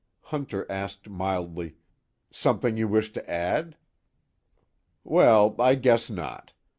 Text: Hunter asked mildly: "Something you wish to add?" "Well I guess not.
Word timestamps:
Hunter 0.33 0.65
asked 0.67 1.07
mildly: 1.09 1.75
"Something 2.31 2.75
you 2.75 2.87
wish 2.87 3.13
to 3.13 3.29
add?" 3.29 3.77
"Well 5.03 5.55
I 5.59 5.75
guess 5.75 6.09
not. 6.09 6.53